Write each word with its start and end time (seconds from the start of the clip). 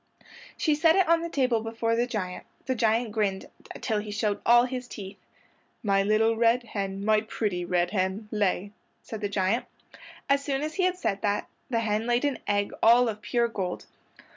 She 0.57 0.73
set 0.73 0.95
it 0.95 1.07
on 1.07 1.21
the 1.21 1.29
table 1.29 1.61
before 1.61 1.95
the 1.95 2.07
giant. 2.07 2.47
The 2.65 2.73
giant 2.73 3.11
grinned 3.11 3.45
till 3.81 3.99
he 3.99 4.09
showed 4.09 4.41
all 4.47 4.65
his 4.65 4.87
teeth. 4.87 5.19
"My 5.83 6.01
little 6.01 6.35
red 6.35 6.63
hen, 6.63 7.05
my 7.05 7.21
pretty 7.21 7.63
red 7.63 7.91
hen, 7.91 8.27
lay," 8.31 8.71
said 9.03 9.21
the 9.21 9.29
giant. 9.29 9.65
As 10.27 10.43
soon 10.43 10.63
as 10.63 10.73
he 10.73 10.91
said 10.95 11.21
that 11.21 11.49
the 11.69 11.81
hen 11.81 12.07
laid 12.07 12.25
an 12.25 12.39
egg 12.47 12.71
all 12.81 13.07
of 13.09 13.21
pure 13.21 13.47
gold. 13.47 13.85